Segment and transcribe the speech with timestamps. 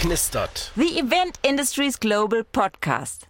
[0.00, 0.72] knistert.
[0.76, 3.26] The Event Industries Global Podcast.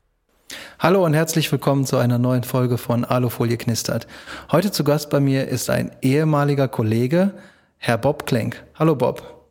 [0.79, 4.07] Hallo und herzlich willkommen zu einer neuen Folge von Alufolie knistert.
[4.53, 7.35] Heute zu Gast bei mir ist ein ehemaliger Kollege,
[7.79, 8.63] Herr Bob Klenk.
[8.77, 9.49] Hallo Bob.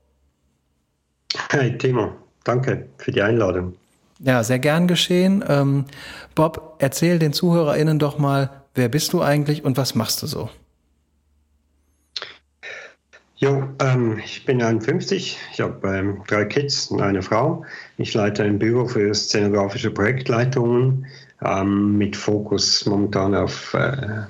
[1.51, 2.13] Hi Timo,
[2.45, 3.75] danke für die Einladung.
[4.19, 5.43] Ja, sehr gern geschehen.
[5.45, 5.85] Ähm,
[6.35, 10.49] Bob, erzähl den ZuhörerInnen doch mal, wer bist du eigentlich und was machst du so?
[13.41, 17.63] Jo, ähm, ich bin 51, ich habe ähm, drei Kids und eine Frau.
[17.95, 21.05] Ich leite ein Büro für szenografische Projektleitungen
[21.41, 24.23] ähm, mit Fokus momentan auf äh,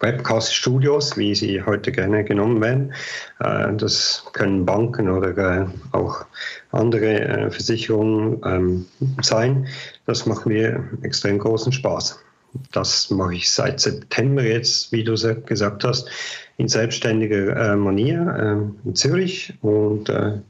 [0.00, 2.94] Webcast-Studios, wie sie heute gerne genommen werden.
[3.40, 6.24] Äh, das können Banken oder äh, auch
[6.72, 8.86] andere äh, Versicherungen ähm,
[9.20, 9.68] sein.
[10.06, 12.25] Das macht mir extrem großen Spaß.
[12.72, 16.08] Das mache ich seit September jetzt, wie du gesagt hast
[16.56, 20.40] in selbstständiger äh, Manier äh, in Zürich und äh,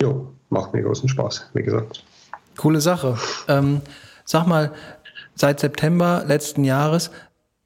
[0.00, 0.14] ja,
[0.50, 2.04] macht mir großen Spaß, wie gesagt.
[2.56, 3.18] Coole Sache.
[3.48, 3.80] Ähm,
[4.24, 4.72] sag mal,
[5.34, 7.10] seit September letzten Jahres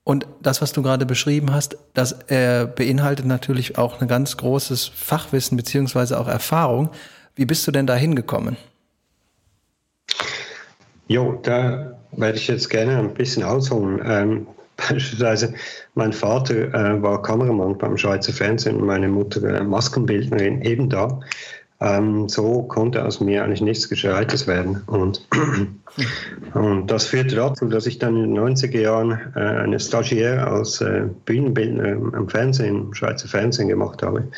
[0.04, 4.86] und das, was du gerade beschrieben hast, das äh, beinhaltet natürlich auch ein ganz großes
[4.86, 6.90] Fachwissen beziehungsweise auch Erfahrung.
[7.34, 8.56] Wie bist du denn da hingekommen?
[11.08, 14.00] Jo, da werde ich jetzt gerne ein bisschen ausholen.
[14.04, 15.54] Ähm, Beispielsweise,
[15.94, 21.20] mein Vater äh, war Kameramann beim Schweizer Fernsehen und meine Mutter äh, Maskenbildnerin eben da.
[21.78, 24.82] Ähm, so konnte aus mir eigentlich nichts Gescheites werden.
[24.86, 25.26] Und,
[26.54, 30.80] und das führte dazu, dass ich dann in den 90er Jahren äh, eine Stagiaire als
[30.80, 34.28] äh, Bühnenbildner im Fernsehen, im Schweizer Fernsehen gemacht habe.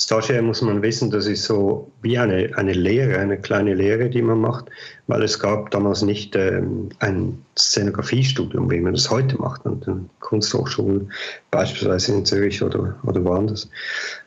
[0.00, 4.22] Stagiaire muss man wissen, das ist so wie eine, eine Lehre, eine kleine Lehre, die
[4.22, 4.70] man macht,
[5.08, 10.08] weil es gab damals nicht ähm, ein Szenografiestudium, wie man das heute macht, an den
[10.20, 11.12] Kunsthochschulen,
[11.50, 13.68] beispielsweise in Zürich oder, oder woanders.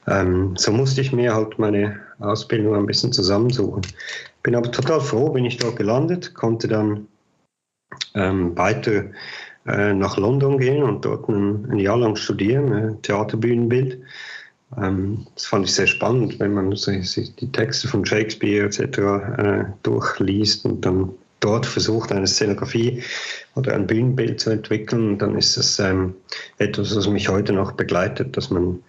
[0.07, 3.81] Ähm, so musste ich mir halt meine Ausbildung ein bisschen zusammensuchen.
[4.43, 7.07] Bin aber total froh, bin ich dort gelandet, konnte dann
[8.13, 9.05] ähm, weiter
[9.65, 14.03] äh, nach London gehen und dort ein, ein Jahr lang studieren, äh, Theaterbühnenbild.
[14.81, 18.79] Ähm, das fand ich sehr spannend, wenn man sich die Texte von Shakespeare etc.
[18.79, 23.03] Äh, durchliest und dann dort versucht, eine Szenografie
[23.55, 26.15] oder ein Bühnenbild zu entwickeln, dann ist es ähm,
[26.57, 28.81] etwas, was mich heute noch begleitet, dass man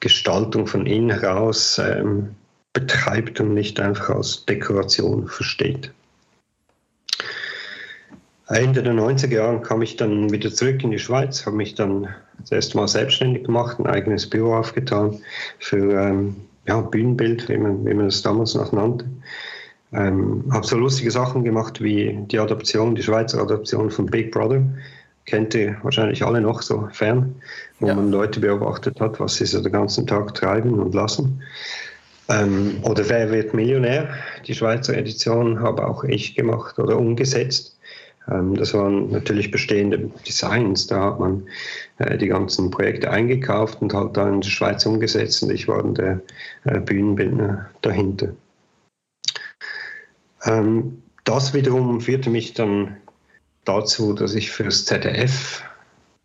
[0.00, 2.36] Gestaltung von innen heraus ähm,
[2.72, 5.92] betreibt und nicht einfach als Dekoration versteht.
[8.48, 12.08] Ende der 90er Jahre kam ich dann wieder zurück in die Schweiz, habe mich dann
[12.40, 15.18] das erste Mal selbstständig gemacht, ein eigenes Büro aufgetan
[15.58, 16.36] für ähm,
[16.66, 19.06] ja, Bühnenbild, wie man, wie man das damals noch nannte.
[19.92, 24.62] Ähm, habe so lustige Sachen gemacht wie die Adaption, die Schweizer Adaption von Big Brother.
[25.24, 27.34] Kennt ihr wahrscheinlich alle noch so fern,
[27.80, 27.94] wo ja.
[27.94, 31.42] man Leute beobachtet hat, was sie so den ganzen Tag treiben und lassen.
[32.28, 34.08] Ähm, oder Wer wird Millionär?
[34.46, 37.77] Die Schweizer Edition habe auch ich gemacht oder umgesetzt.
[38.30, 40.86] Ähm, das waren natürlich bestehende Designs.
[40.86, 41.46] Da hat man
[41.98, 45.82] äh, die ganzen Projekte eingekauft und halt da in der Schweiz umgesetzt und ich war
[45.82, 46.20] dann der
[46.64, 48.28] äh, Bühnenbildner dahinter.
[50.44, 52.96] Ähm, das wiederum führte mich dann
[53.64, 55.62] dazu, dass ich für das ZDF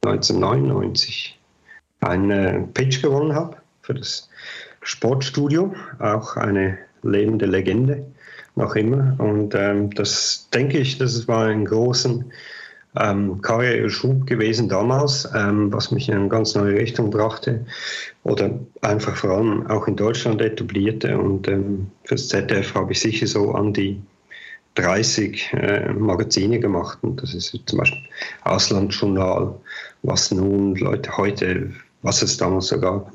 [0.05, 1.39] 1999
[2.01, 4.29] einen Pitch gewonnen habe für das
[4.81, 8.05] Sportstudio, auch eine lebende Legende
[8.55, 9.15] noch immer.
[9.17, 12.31] Und ähm, das denke ich, das war ein großen
[12.99, 17.65] ähm, Karriereschub gewesen damals, ähm, was mich in eine ganz neue Richtung brachte
[18.23, 21.17] oder einfach vor allem auch in Deutschland etablierte.
[21.17, 24.01] Und ähm, fürs ZDF habe ich sicher so an die
[24.75, 26.99] 30 äh, Magazine gemacht.
[27.01, 28.01] Und das ist zum Beispiel
[28.43, 29.55] Auslandsjournal,
[30.03, 31.71] was nun Leute heute,
[32.01, 33.11] was es damals so gab.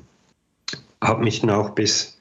[1.00, 2.17] Hat mich dann auch bis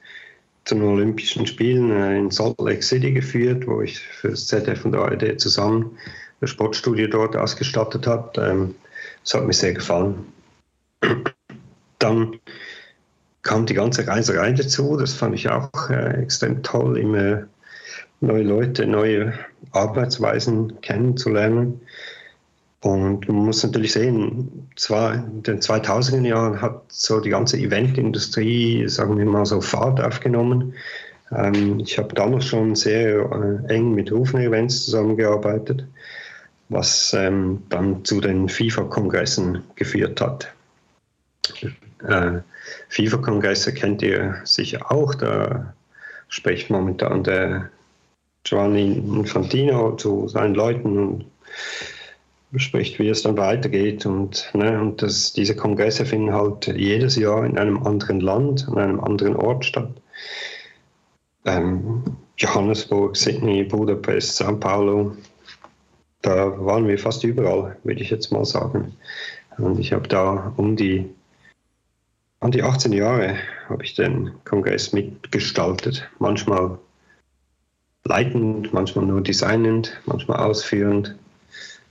[0.68, 4.84] zu den Olympischen Spielen äh, in Salt Lake City geführt, wo ich für das ZDF
[4.84, 5.96] und ARD zusammen
[6.40, 8.40] das Sportstudio dort ausgestattet habe.
[8.40, 8.74] Ähm,
[9.24, 10.26] das hat mir sehr gefallen.
[11.98, 12.38] Dann
[13.42, 14.98] kam die ganze Reiserei dazu.
[14.98, 17.46] Das fand ich auch äh, extrem toll, immer
[18.20, 19.32] neue Leute, neue
[19.72, 21.80] Arbeitsweisen kennenzulernen.
[22.80, 28.88] Und man muss natürlich sehen, zwar in den 2000er Jahren hat so die ganze Eventindustrie,
[28.88, 30.74] sagen wir mal so, Fahrt aufgenommen.
[31.32, 33.18] Ähm, ich habe damals schon sehr
[33.68, 35.86] äh, eng mit Rufner Events zusammengearbeitet,
[36.68, 40.52] was ähm, dann zu den FIFA-Kongressen geführt hat.
[42.06, 42.40] Äh,
[42.90, 45.74] FIFA-Kongresse kennt ihr sicher auch, da
[46.28, 47.70] spricht momentan der
[48.44, 51.24] Giovanni Infantino zu seinen Leuten und
[52.50, 54.06] bespricht, wie es dann weitergeht.
[54.06, 58.78] Und, ne, und das, diese Kongresse finden halt jedes Jahr in einem anderen Land, an
[58.78, 59.90] einem anderen Ort statt.
[61.44, 62.04] Ähm,
[62.36, 65.16] Johannesburg, Sydney, Budapest, Sao Paulo.
[66.22, 68.96] Da waren wir fast überall, würde ich jetzt mal sagen.
[69.56, 71.08] Und ich habe da um die,
[72.40, 73.36] um die 18 Jahre
[73.68, 76.08] habe ich den Kongress mitgestaltet.
[76.18, 76.78] Manchmal
[78.04, 81.16] leitend, manchmal nur designend, manchmal ausführend.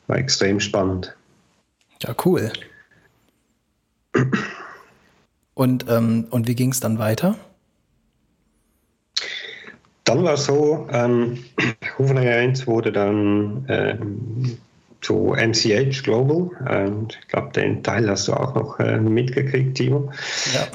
[0.07, 1.15] War extrem spannend.
[2.01, 2.51] Ja, cool.
[5.54, 7.36] Und, ähm, und wie ging es dann weiter?
[10.04, 11.44] Dann war es so, ähm,
[11.98, 12.21] Hufner
[12.68, 14.57] wurde dann ähm,
[15.07, 16.50] zu MCH Global.
[16.69, 20.12] Ähm, ich glaube, den Teil hast du auch noch äh, mitgekriegt, Timo.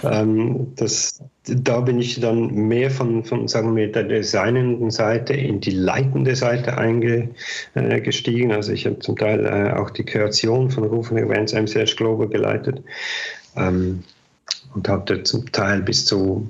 [0.02, 0.22] Ja.
[0.22, 5.60] Ähm, das, da bin ich dann mehr von, von, sagen wir, der designenden Seite in
[5.60, 8.50] die leitende Seite eingestiegen.
[8.50, 12.26] Äh, also ich habe zum Teil äh, auch die Kreation von Rufen Events MCH Global
[12.26, 12.82] geleitet
[13.56, 14.02] ähm,
[14.74, 16.48] und habe zum Teil bis zu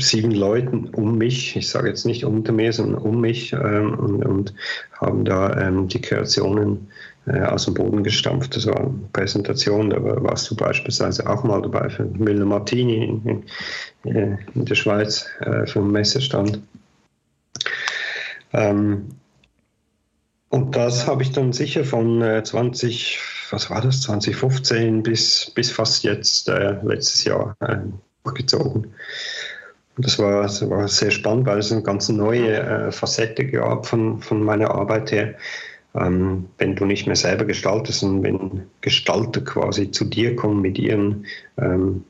[0.00, 4.24] sieben Leuten um mich, ich sage jetzt nicht unter mir, sondern um mich ähm, und,
[4.24, 4.54] und,
[4.92, 6.88] haben da ähm, die Kreationen
[7.26, 8.54] aus dem Boden gestampft.
[8.54, 13.44] Das war eine Präsentation, da warst du beispielsweise auch mal dabei für Müller Martini in,
[14.04, 16.60] in, äh, in der Schweiz äh, für einen Messestand.
[18.52, 19.06] Ähm,
[20.50, 23.18] und das habe ich dann sicher von äh, 20,
[23.50, 27.78] was war das, 2015 bis, bis fast jetzt, äh, letztes Jahr, äh,
[28.34, 28.94] gezogen.
[29.96, 34.20] Das war, das war sehr spannend, weil es eine ganz neue äh, Facette gab von,
[34.20, 35.34] von meiner Arbeit her.
[35.94, 40.78] Ähm, wenn du nicht mehr selber gestaltest und wenn Gestalter quasi zu dir kommen mit
[40.78, 41.26] ihren
[41.56, 42.04] ähm,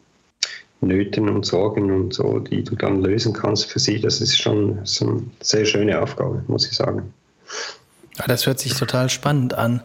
[0.80, 4.80] Nöten und Sorgen und so, die du dann lösen kannst für sie, das ist schon
[4.84, 7.12] so eine sehr schöne Aufgabe, muss ich sagen.
[8.18, 9.82] Ja, das hört sich total spannend an.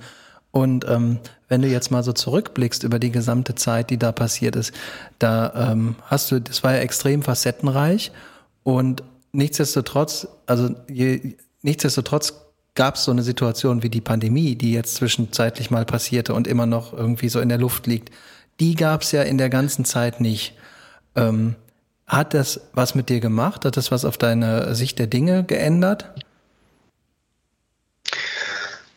[0.52, 4.56] Und ähm, wenn du jetzt mal so zurückblickst über die gesamte Zeit, die da passiert
[4.56, 4.74] ist,
[5.20, 8.12] da ähm, hast du, das war ja extrem facettenreich
[8.64, 12.34] und nichtsdestotrotz, also je, nichtsdestotrotz
[12.76, 16.66] gab es so eine Situation wie die Pandemie, die jetzt zwischenzeitlich mal passierte und immer
[16.66, 18.14] noch irgendwie so in der Luft liegt.
[18.60, 20.56] Die gab es ja in der ganzen Zeit nicht.
[21.16, 21.56] Ähm,
[22.08, 23.66] hat das was mit dir gemacht?
[23.66, 26.12] Hat das was auf deine Sicht der Dinge geändert?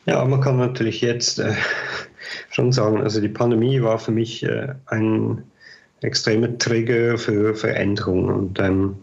[0.06, 1.54] Ja, man kann natürlich jetzt äh,
[2.50, 5.44] schon sagen, also die Pandemie war für mich äh, ein
[6.00, 8.26] extremer Trigger für Veränderung.
[8.26, 8.96] Und ähm,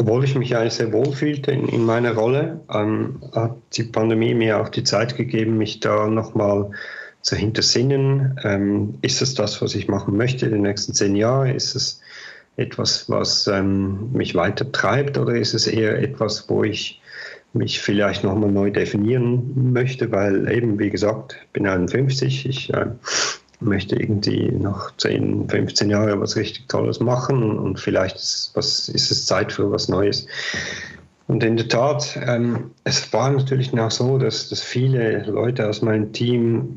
[0.00, 4.32] obwohl ich mich eigentlich sehr wohl fühlte in, in meiner Rolle, ähm, hat die Pandemie
[4.32, 6.70] mir auch die Zeit gegeben, mich da nochmal
[7.20, 8.40] zu hintersinnen.
[8.42, 11.54] Ähm, ist es das, was ich machen möchte in den nächsten zehn Jahren?
[11.54, 12.00] Ist es
[12.56, 17.02] etwas, was ähm, mich weiter treibt oder ist es eher etwas, wo ich
[17.52, 22.86] mich vielleicht nochmal neu definieren möchte, weil eben, wie gesagt, ich bin 51, ich äh,
[23.60, 29.10] möchte irgendwie noch 10, 15 Jahre was richtig Tolles machen und vielleicht ist, was, ist
[29.10, 30.26] es Zeit für was Neues.
[31.26, 35.80] Und in der Tat, ähm, es war natürlich auch so, dass, dass viele Leute aus
[35.80, 36.76] meinem Team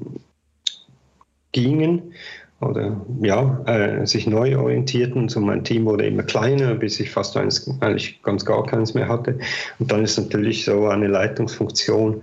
[1.51, 2.13] gingen
[2.61, 5.29] oder ja, äh, sich neu orientierten.
[5.29, 9.07] So mein Team wurde immer kleiner, bis ich fast eins, eigentlich ganz gar keins mehr
[9.07, 9.39] hatte.
[9.79, 12.21] Und dann ist natürlich so eine Leitungsfunktion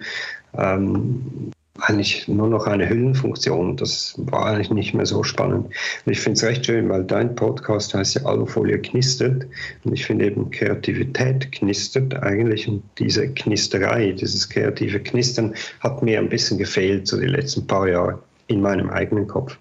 [0.57, 1.51] ähm,
[1.91, 3.77] eigentlich nur noch eine Hüllenfunktion.
[3.77, 5.67] Das war eigentlich nicht mehr so spannend.
[6.07, 9.47] Und ich finde es recht schön, weil dein Podcast heißt ja Alufolie knistert.
[9.85, 12.69] Und ich finde eben Kreativität knistert eigentlich.
[12.69, 17.89] Und diese Knisterei, dieses kreative Knistern hat mir ein bisschen gefehlt so die letzten paar
[17.89, 19.59] Jahre in meinem eigenen Kopf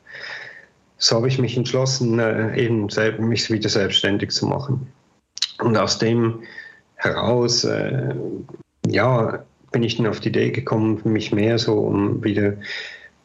[1.00, 2.88] so habe ich mich entschlossen, äh, eben
[3.20, 4.92] mich wieder selbstständig zu machen.
[5.60, 6.42] Und aus dem
[6.96, 8.14] heraus, äh,
[8.86, 12.54] ja, bin ich dann auf die Idee gekommen, mich mehr so um wieder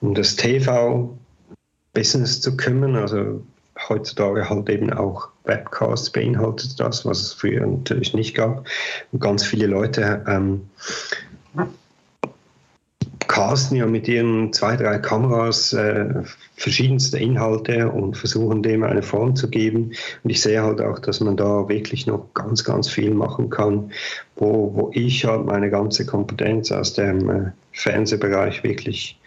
[0.00, 2.96] um das TV-Business zu kümmern.
[2.96, 3.42] Also
[3.88, 8.66] heutzutage halt eben auch Webcasts beinhaltet das, was es früher natürlich nicht gab.
[9.12, 10.68] Und ganz viele Leute ähm,
[13.34, 16.22] casten ja mit ihren zwei, drei Kameras äh,
[16.54, 19.90] verschiedenste Inhalte und versuchen dem eine Form zu geben.
[20.22, 23.90] Und ich sehe halt auch, dass man da wirklich noch ganz, ganz viel machen kann,
[24.36, 29.18] wo, wo ich halt meine ganze Kompetenz aus dem äh, Fernsehbereich wirklich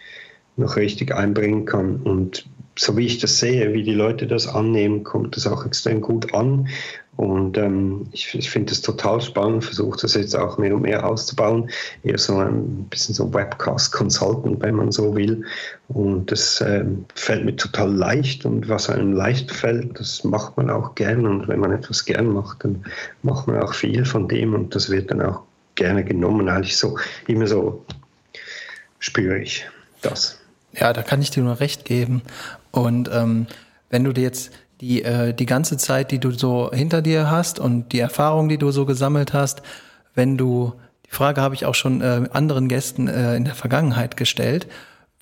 [0.56, 1.96] noch richtig einbringen kann.
[1.96, 6.00] Und so wie ich das sehe, wie die Leute das annehmen, kommt das auch extrem
[6.00, 6.68] gut an.
[7.18, 11.04] Und ähm, ich, ich finde das total spannend, versuche das jetzt auch mehr und mehr
[11.04, 11.68] auszubauen.
[12.04, 15.44] Eher so ein bisschen so Webcast-Consultant, wenn man so will.
[15.88, 18.44] Und das ähm, fällt mir total leicht.
[18.44, 21.26] Und was einem leicht fällt, das macht man auch gern.
[21.26, 22.84] Und wenn man etwas gern macht, dann
[23.24, 24.54] macht man auch viel von dem.
[24.54, 25.42] Und das wird dann auch
[25.74, 26.48] gerne genommen.
[26.48, 27.84] Eigentlich so, immer so
[29.00, 29.66] spüre ich
[30.02, 30.38] das.
[30.72, 32.22] Ja, da kann ich dir nur recht geben.
[32.70, 33.48] Und ähm,
[33.90, 37.58] wenn du dir jetzt die, äh, die ganze Zeit, die du so hinter dir hast
[37.58, 39.62] und die Erfahrung, die du so gesammelt hast,
[40.14, 40.74] wenn du,
[41.06, 44.66] die Frage habe ich auch schon äh, anderen Gästen äh, in der Vergangenheit gestellt,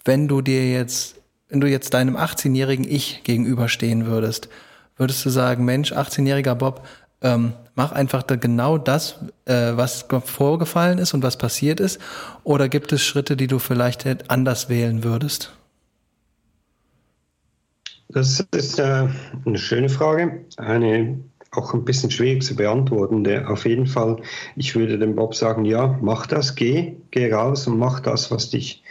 [0.04, 1.16] wenn du dir jetzt,
[1.48, 4.48] wenn du jetzt deinem 18-jährigen Ich gegenüberstehen würdest,
[4.96, 6.86] würdest du sagen, Mensch, 18-jähriger Bob,
[7.22, 12.00] ähm, mach einfach da genau das, äh, was vorgefallen ist und was passiert ist?
[12.44, 15.52] Oder gibt es Schritte, die du vielleicht anders wählen würdest?
[18.08, 19.08] Das ist äh,
[19.44, 21.18] eine schöne Frage, eine
[21.56, 23.24] auch ein bisschen schwierig zu beantworten.
[23.24, 24.20] Der, auf jeden Fall,
[24.56, 28.50] ich würde dem Bob sagen, ja, mach das, geh, geh raus und mach das, was
[28.50, 28.82] dich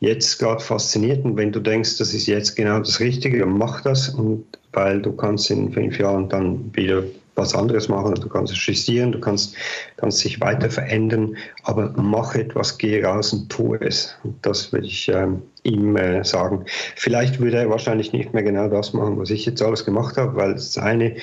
[0.00, 1.24] jetzt gerade fasziniert.
[1.24, 5.00] Und wenn du denkst, das ist jetzt genau das Richtige, dann mach das, und weil
[5.00, 9.20] du kannst in fünf Jahren dann wieder was anderes machen, du kannst es justieren, du
[9.20, 9.54] kannst,
[9.96, 14.16] kannst dich weiter verändern, aber mach etwas, geh raus und tu es.
[14.24, 16.64] Und das würde ich ähm, ihm äh, sagen.
[16.96, 20.36] Vielleicht würde er wahrscheinlich nicht mehr genau das machen, was ich jetzt alles gemacht habe,
[20.36, 21.16] weil das eine,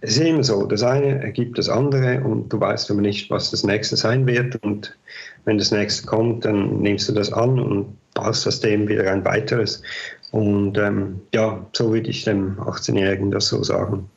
[0.00, 3.64] ist immer so, das eine ergibt das andere und du weißt aber nicht, was das
[3.64, 4.96] nächste sein wird und
[5.44, 9.24] wenn das nächste kommt, dann nimmst du das an und baust aus dem wieder ein
[9.24, 9.82] weiteres.
[10.30, 14.10] Und ähm, ja, so würde ich dem 18-Jährigen das so sagen.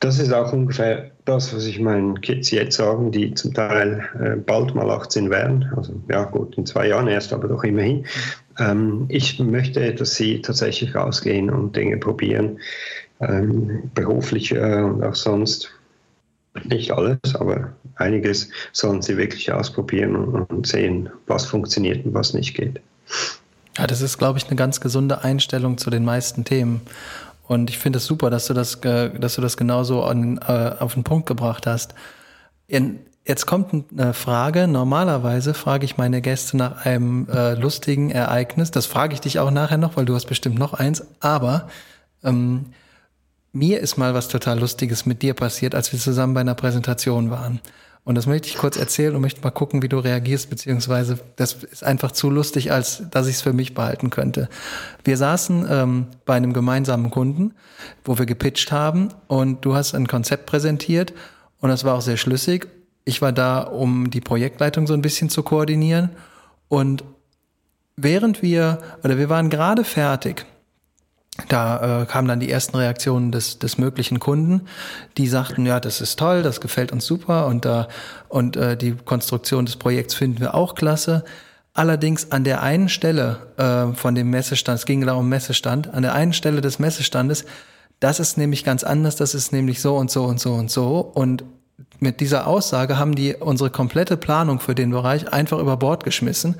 [0.00, 4.36] Das ist auch ungefähr das, was ich meinen Kids jetzt sagen, die zum Teil äh,
[4.36, 5.72] bald mal 18 werden.
[5.76, 8.04] Also ja gut, in zwei Jahren erst, aber doch immerhin.
[8.58, 12.58] Ähm, ich möchte, dass sie tatsächlich rausgehen und Dinge probieren,
[13.20, 15.70] ähm, beruflich äh, und auch sonst.
[16.62, 22.32] Nicht alles, aber einiges sollen sie wirklich ausprobieren und, und sehen, was funktioniert und was
[22.32, 22.80] nicht geht.
[23.76, 26.80] Ja, das ist, glaube ich, eine ganz gesunde Einstellung zu den meisten Themen.
[27.46, 30.94] Und ich finde es super, dass du das, dass du das genauso an, äh, auf
[30.94, 31.94] den Punkt gebracht hast.
[32.66, 34.66] In, jetzt kommt eine Frage.
[34.66, 38.70] Normalerweise frage ich meine Gäste nach einem äh, lustigen Ereignis.
[38.70, 41.06] Das frage ich dich auch nachher noch, weil du hast bestimmt noch eins.
[41.20, 41.68] Aber
[42.22, 42.66] ähm,
[43.52, 47.30] mir ist mal was total Lustiges mit dir passiert, als wir zusammen bei einer Präsentation
[47.30, 47.60] waren.
[48.04, 51.54] Und das möchte ich kurz erzählen und möchte mal gucken, wie du reagierst, beziehungsweise das
[51.54, 54.50] ist einfach zu lustig, als dass ich es für mich behalten könnte.
[55.04, 57.54] Wir saßen ähm, bei einem gemeinsamen Kunden,
[58.04, 61.14] wo wir gepitcht haben und du hast ein Konzept präsentiert
[61.60, 62.68] und das war auch sehr schlüssig.
[63.06, 66.10] Ich war da, um die Projektleitung so ein bisschen zu koordinieren
[66.68, 67.04] und
[67.96, 70.44] während wir, oder wir waren gerade fertig,
[71.48, 74.62] da äh, kamen dann die ersten Reaktionen des, des möglichen Kunden,
[75.18, 77.84] die sagten, ja, das ist toll, das gefällt uns super und, äh,
[78.28, 81.24] und äh, die Konstruktion des Projekts finden wir auch klasse.
[81.72, 86.02] Allerdings an der einen Stelle äh, von dem Messestand, es ging da um Messestand, an
[86.02, 87.44] der einen Stelle des Messestandes,
[87.98, 91.00] das ist nämlich ganz anders, das ist nämlich so und so und so und so.
[91.00, 91.42] Und
[92.00, 96.56] mit dieser Aussage haben die unsere komplette Planung für den Bereich einfach über Bord geschmissen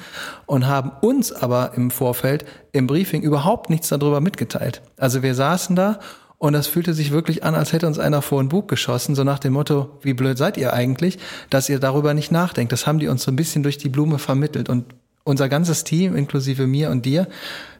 [0.46, 4.82] und haben uns aber im Vorfeld im Briefing überhaupt nichts darüber mitgeteilt.
[4.96, 5.98] Also wir saßen da
[6.38, 9.24] und das fühlte sich wirklich an, als hätte uns einer vor ein Bug geschossen, so
[9.24, 11.18] nach dem Motto, wie blöd seid ihr eigentlich,
[11.50, 12.72] dass ihr darüber nicht nachdenkt.
[12.72, 16.14] Das haben die uns so ein bisschen durch die Blume vermittelt und unser ganzes Team,
[16.14, 17.28] inklusive mir und dir,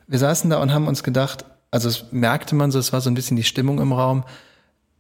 [0.07, 3.11] wir saßen da und haben uns gedacht, also es merkte man so, es war so
[3.11, 4.25] ein bisschen die Stimmung im Raum,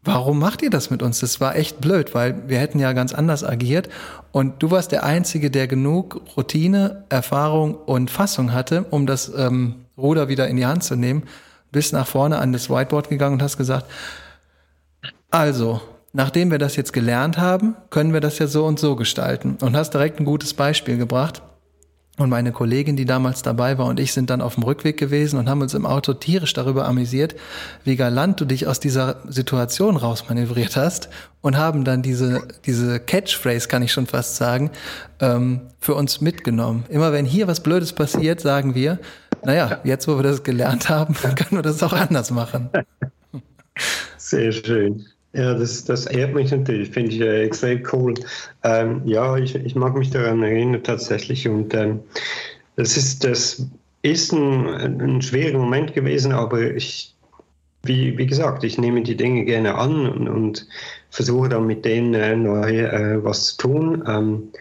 [0.05, 1.21] warum macht ihr das mit uns?
[1.21, 3.89] Das war echt blöd, weil wir hätten ja ganz anders agiert.
[4.33, 9.87] Und du warst der Einzige, der genug Routine, Erfahrung und Fassung hatte, um das ähm,
[9.97, 11.25] Ruder wieder in die Hand zu nehmen.
[11.73, 13.87] Bist nach vorne an das Whiteboard gegangen und hast gesagt,
[15.31, 15.81] also,
[16.13, 19.57] nachdem wir das jetzt gelernt haben, können wir das ja so und so gestalten.
[19.61, 21.43] Und hast direkt ein gutes Beispiel gebracht.
[22.17, 25.37] Und meine Kollegin, die damals dabei war, und ich sind dann auf dem Rückweg gewesen
[25.37, 27.35] und haben uns im Auto tierisch darüber amüsiert,
[27.83, 31.09] wie galant du dich aus dieser Situation rausmanövriert hast
[31.41, 34.71] und haben dann diese, diese Catchphrase, kann ich schon fast sagen,
[35.19, 36.85] ähm, für uns mitgenommen.
[36.89, 39.01] Immer wenn hier was Blödes passiert, sagen wir,
[39.45, 42.71] naja, jetzt wo wir das gelernt haben, können wir das auch anders machen.
[44.17, 45.05] Sehr schön.
[45.35, 48.15] Ja, das, das ehrt mich natürlich, finde ich äh, extrem cool.
[48.63, 52.01] Ähm, ja, ich, ich mag mich daran erinnern tatsächlich und ähm,
[52.77, 53.67] das ist, das
[54.03, 57.17] ist ein, ein schwerer Moment gewesen, aber ich,
[57.83, 60.69] wie, wie gesagt, ich nehme die Dinge gerne an und, und
[61.11, 64.05] versuche dann mit denen äh, neu äh, was zu tun.
[64.07, 64.53] Ähm,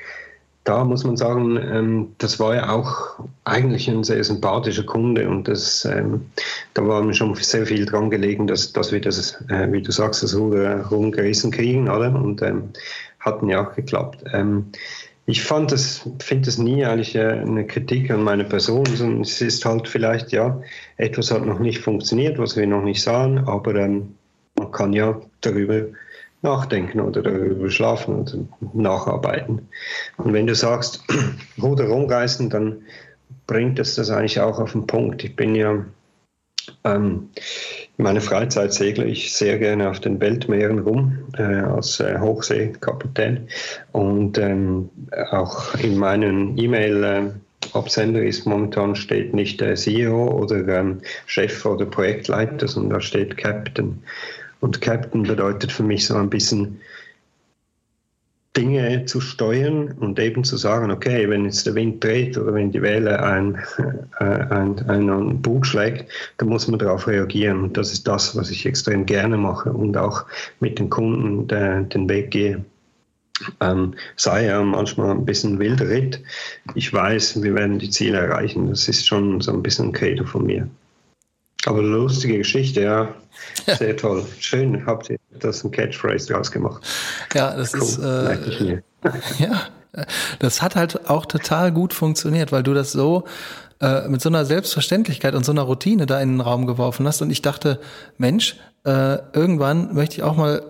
[0.63, 5.47] da muss man sagen, ähm, das war ja auch eigentlich ein sehr sympathischer Kunde und
[5.47, 6.27] das, ähm,
[6.73, 9.91] da war mir schon sehr viel dran gelegen, dass, dass wir das, äh, wie du
[9.91, 12.15] sagst, das Ruder rumgerissen kriegen, oder?
[12.15, 12.69] Und ähm,
[13.19, 14.23] hatten ja auch geklappt.
[14.31, 14.67] Ähm,
[15.25, 19.41] ich fand das, finde das nie eigentlich äh, eine Kritik an meine Person, sondern es
[19.41, 20.61] ist halt vielleicht, ja,
[20.97, 24.15] etwas hat noch nicht funktioniert, was wir noch nicht sahen, aber ähm,
[24.55, 25.85] man kann ja darüber
[26.43, 28.33] nachdenken oder darüber schlafen oder
[28.73, 29.67] nacharbeiten.
[30.17, 31.03] Und wenn du sagst,
[31.61, 32.83] Ruder rumreißen, dann
[33.47, 35.23] bringt es das eigentlich auch auf den Punkt.
[35.23, 35.85] Ich bin ja,
[36.83, 37.29] ähm,
[37.97, 43.47] in meiner Freizeit segle ich sehr gerne auf den Weltmeeren rum äh, als äh, Hochseekapitän
[43.91, 44.89] und ähm,
[45.31, 47.31] auch in meinen E-Mail äh,
[47.73, 53.37] Absender ist momentan steht nicht der CEO oder ähm, Chef oder Projektleiter, sondern da steht
[53.37, 54.03] Captain.
[54.63, 56.79] Und Captain bedeutet für mich so ein bisschen
[58.55, 62.71] Dinge zu steuern und eben zu sagen, okay, wenn jetzt der Wind dreht oder wenn
[62.71, 63.55] die Welle ein,
[64.21, 67.61] äh, ein, einen Bug schlägt, dann muss man darauf reagieren.
[67.61, 70.23] Und das ist das, was ich extrem gerne mache und auch
[70.61, 72.63] mit den Kunden der, den Weg gehe.
[73.59, 76.21] Ähm, sei ja manchmal ein bisschen wilder Ritt.
[76.73, 78.69] Ich weiß, wir werden die Ziele erreichen.
[78.69, 80.69] Das ist schon so ein bisschen ein Credo von mir.
[81.65, 83.13] Aber lustige Geschichte, ja.
[83.77, 84.25] Sehr toll.
[84.39, 86.83] Schön, habt ihr das ein Catchphrase draus gemacht.
[87.33, 87.81] Ja, das cool.
[87.81, 87.99] ist.
[87.99, 88.81] Äh,
[89.43, 89.61] ja,
[90.39, 93.23] das hat halt auch total gut funktioniert, weil du das so
[93.79, 97.21] äh, mit so einer Selbstverständlichkeit und so einer Routine da in den Raum geworfen hast.
[97.21, 97.79] Und ich dachte,
[98.17, 100.63] Mensch, äh, irgendwann möchte ich auch mal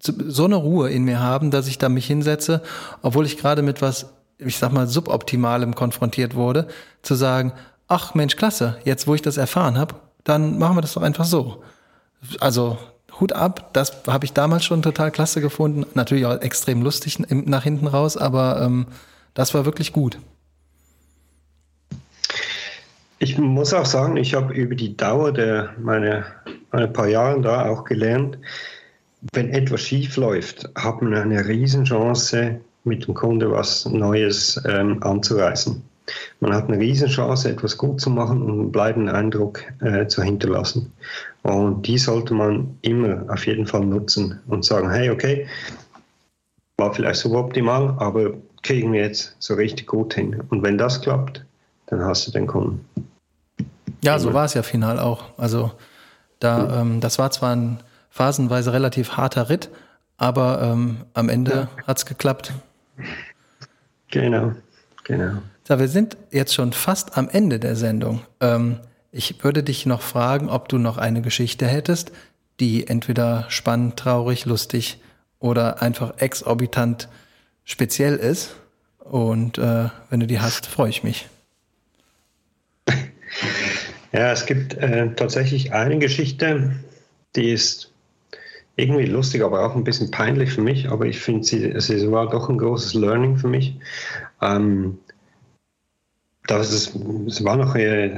[0.00, 2.62] so eine Ruhe in mir haben, dass ich da mich hinsetze,
[3.02, 4.06] obwohl ich gerade mit was,
[4.38, 6.66] ich sag mal, suboptimalem konfrontiert wurde,
[7.02, 7.52] zu sagen,
[7.86, 9.94] ach Mensch, klasse, jetzt wo ich das erfahren habe,
[10.24, 11.62] dann machen wir das doch einfach so.
[12.40, 12.78] Also
[13.20, 15.86] Hut ab, das habe ich damals schon total klasse gefunden.
[15.94, 18.86] Natürlich auch extrem lustig nach hinten raus, aber ähm,
[19.34, 20.18] das war wirklich gut.
[23.18, 26.24] Ich muss auch sagen, ich habe über die Dauer der meine,
[26.72, 28.38] meine paar Jahre da auch gelernt,
[29.32, 35.82] wenn etwas schief läuft, hat man eine Riesenchance, mit dem Kunde was Neues ähm, anzureißen.
[36.40, 40.92] Man hat eine Riesenchance, etwas gut zu machen und einen bleibenden Eindruck äh, zu hinterlassen.
[41.42, 45.46] Und die sollte man immer auf jeden Fall nutzen und sagen, hey, okay,
[46.78, 50.42] war vielleicht suboptimal, aber kriegen wir jetzt so richtig gut hin.
[50.50, 51.44] Und wenn das klappt,
[51.86, 52.84] dann hast du den Kunden.
[54.02, 55.38] Ja, so war es ja final auch.
[55.38, 55.70] Also
[56.40, 57.78] da, ähm, das war zwar ein
[58.10, 59.70] phasenweise relativ harter Ritt,
[60.16, 61.86] aber ähm, am Ende ja.
[61.86, 62.52] hat es geklappt.
[64.10, 64.52] Genau,
[65.16, 65.42] genau.
[65.66, 68.20] So, wir sind jetzt schon fast am Ende der Sendung.
[68.40, 68.80] Ähm,
[69.12, 72.12] ich würde dich noch fragen, ob du noch eine Geschichte hättest,
[72.60, 75.00] die entweder spannend, traurig, lustig
[75.38, 77.08] oder einfach exorbitant
[77.64, 78.56] speziell ist.
[78.98, 81.28] Und äh, wenn du die hast, freue ich mich.
[84.12, 86.72] Ja, es gibt äh, tatsächlich eine Geschichte,
[87.34, 87.92] die ist
[88.76, 90.90] irgendwie lustig, aber auch ein bisschen peinlich für mich.
[90.90, 93.74] Aber ich finde, sie, sie war doch ein großes Learning für mich.
[94.42, 94.98] Ähm,
[96.46, 96.94] das ist,
[97.26, 98.16] es war noch, äh,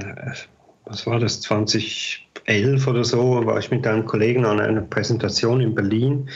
[0.86, 5.74] was war das, 2011 oder so, war ich mit einem Kollegen an einer Präsentation in
[5.74, 6.28] Berlin.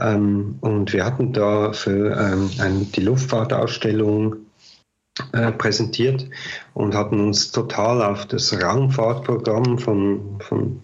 [0.00, 4.36] Ähm, und wir hatten da für ähm, eine, die Luftfahrtausstellung
[5.58, 6.26] präsentiert
[6.72, 10.80] und hatten uns total auf das Raumfahrtprogramm von, von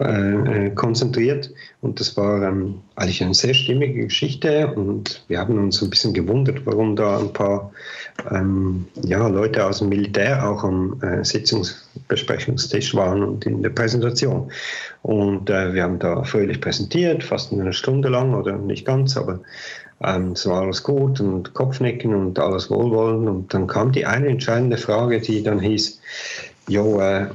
[0.00, 1.50] äh, äh, konzentriert.
[1.82, 4.68] Und das war ähm, eigentlich eine sehr stimmige Geschichte.
[4.68, 7.70] Und wir haben uns ein bisschen gewundert, warum da ein paar
[8.30, 14.50] ähm, ja, Leute aus dem Militär auch am äh, Sitzungsbesprechungstisch waren und in der Präsentation.
[15.02, 19.40] Und äh, wir haben da fröhlich präsentiert, fast eine Stunde lang oder nicht ganz, aber
[20.02, 23.28] ähm, es war alles gut und Kopfnicken und alles Wohlwollen.
[23.28, 26.00] Und dann kam die eine entscheidende Frage, die dann hieß,
[26.70, 27.26] Jo, äh,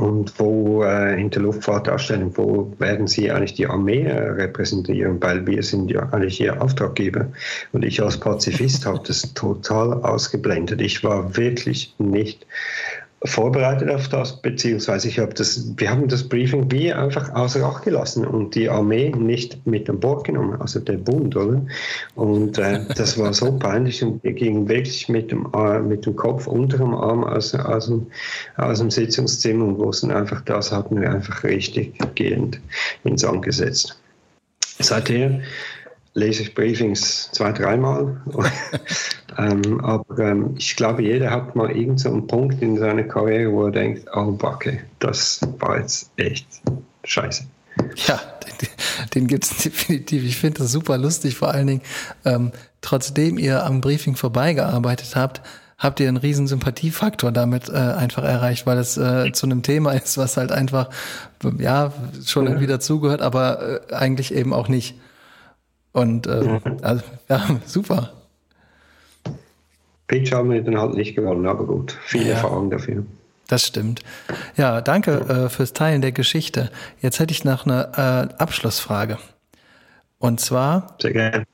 [0.00, 5.22] und wo äh, in der Luftfahrtausstellung, wo werden Sie eigentlich die Armee äh, repräsentieren?
[5.22, 7.26] Weil wir sind ja eigentlich Ihr Auftraggeber.
[7.72, 10.80] Und ich als Pazifist habe das total ausgeblendet.
[10.80, 12.46] Ich war wirklich nicht
[13.24, 17.84] vorbereitet auf das, beziehungsweise ich habe das, wir haben das Briefing wie einfach außer Acht
[17.84, 21.64] gelassen und die Armee nicht mit an Bord genommen, also der Bund, oder?
[22.16, 26.16] Und äh, das war so peinlich und wir gingen wirklich mit dem, äh, mit dem
[26.16, 28.08] Kopf unter dem Arm aus, aus, dem,
[28.56, 32.60] aus dem Sitzungszimmer und wussten einfach, das hatten wir einfach richtig gehend
[33.04, 33.98] ins Angesetzt.
[34.80, 35.42] Seither
[36.14, 38.20] lese ich Briefings zwei, dreimal.
[39.38, 43.66] ähm, aber ähm, ich glaube, jeder hat mal irgendeinen so Punkt in seiner Karriere, wo
[43.66, 46.46] er denkt, oh Backe, das war jetzt echt
[47.04, 47.44] scheiße.
[48.06, 48.20] Ja,
[48.60, 48.68] den,
[49.14, 50.24] den gibt es definitiv.
[50.24, 51.82] Ich finde das super lustig, vor allen Dingen,
[52.24, 55.40] ähm, trotzdem ihr am Briefing vorbeigearbeitet habt,
[55.78, 59.92] habt ihr einen riesen Sympathiefaktor damit äh, einfach erreicht, weil es äh, zu einem Thema
[59.92, 60.90] ist, was halt einfach,
[61.58, 61.92] ja,
[62.24, 64.94] schon irgendwie dazugehört, aber äh, eigentlich eben auch nicht.
[65.92, 68.12] Und äh, also, ja, super.
[70.06, 73.04] Pitch haben wir dann halt nicht gewonnen, aber gut, viel ja, Erfahrung dafür.
[73.48, 74.00] Das stimmt.
[74.56, 76.70] Ja, danke äh, fürs Teilen der Geschichte.
[77.00, 79.18] Jetzt hätte ich noch eine äh, Abschlussfrage.
[80.18, 81.44] Und zwar, Sehr gerne.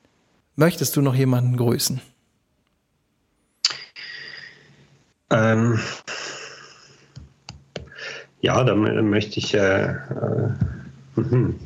[0.56, 2.00] möchtest du noch jemanden grüßen?
[5.30, 5.80] Ähm,
[8.40, 9.54] ja, da möchte ich.
[9.54, 9.96] Äh, äh,
[11.16, 11.58] mhm.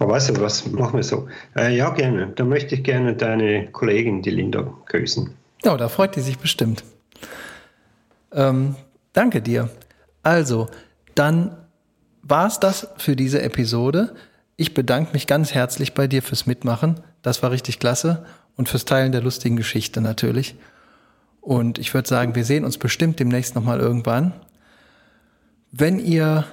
[0.00, 1.28] Aber weißt du, was machen wir so?
[1.54, 2.32] Äh, ja, gerne.
[2.34, 5.34] Da möchte ich gerne deine Kollegin, die Linda, grüßen.
[5.62, 6.84] Ja, da freut die sich bestimmt.
[8.32, 8.76] Ähm,
[9.12, 9.68] danke dir.
[10.22, 10.68] Also,
[11.14, 11.54] dann
[12.22, 14.14] war es das für diese Episode.
[14.56, 17.00] Ich bedanke mich ganz herzlich bei dir fürs Mitmachen.
[17.20, 18.24] Das war richtig klasse.
[18.56, 20.56] Und fürs Teilen der lustigen Geschichte natürlich.
[21.42, 24.32] Und ich würde sagen, wir sehen uns bestimmt demnächst nochmal irgendwann.
[25.72, 26.46] Wenn ihr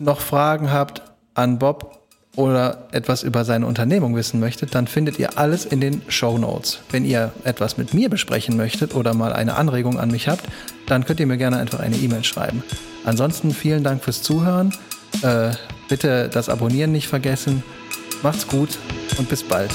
[0.00, 1.02] noch Fragen habt
[1.34, 2.01] an Bob
[2.36, 6.80] oder etwas über seine Unternehmung wissen möchtet, dann findet ihr alles in den Show Notes.
[6.90, 10.44] Wenn ihr etwas mit mir besprechen möchtet oder mal eine Anregung an mich habt,
[10.86, 12.62] dann könnt ihr mir gerne einfach eine E-Mail schreiben.
[13.04, 14.72] Ansonsten vielen Dank fürs Zuhören.
[15.22, 15.50] Äh,
[15.88, 17.62] bitte das Abonnieren nicht vergessen.
[18.22, 18.78] Macht's gut
[19.18, 19.70] und bis bald.